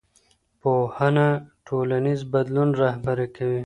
پوهنه 0.61 1.27
ټولنیز 1.67 2.21
بدلون 2.33 2.69
رهبري 2.83 3.27
کوي 3.35 3.59